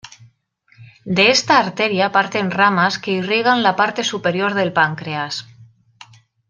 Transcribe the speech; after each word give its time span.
De 1.17 1.23
esta 1.35 1.53
arteria 1.63 2.11
parten 2.15 2.49
ramas 2.59 2.97
que 3.03 3.11
irrigan 3.19 3.61
la 3.67 3.75
parte 3.75 4.03
superior 4.11 4.55
del 4.55 4.73
páncreas. 4.79 5.43